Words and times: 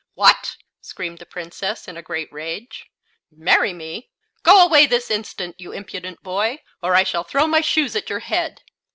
"What!" 0.15 0.57
screamed 0.81 1.19
the 1.19 1.27
Princess, 1.27 1.87
in 1.87 1.95
a 1.95 2.01
great 2.01 2.33
rage; 2.33 2.87
"marry 3.29 3.71
me! 3.71 4.09
Go 4.41 4.65
away 4.65 4.87
this 4.87 5.11
instant, 5.11 5.59
you 5.61 5.71
impudent 5.71 6.23
boy, 6.23 6.63
or 6.81 6.95
I 6.95 7.03
shall 7.03 7.23
throw 7.23 7.45
my 7.45 7.61
shoe 7.61 7.85
at 7.93 8.09
your 8.09 8.21
head!" 8.21 8.63